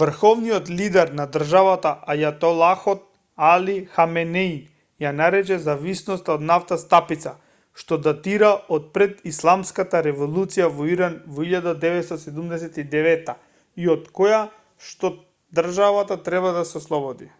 [0.00, 3.06] врховниот лидер на државата ајатолахот
[3.50, 4.50] али хаменеи
[5.04, 7.32] ја нарече зависноста од нафта стапица
[7.82, 13.32] што датира од пред исламската револуција во иран во 1979
[13.86, 15.12] и од којашто
[15.60, 17.30] државата треба да се ослободи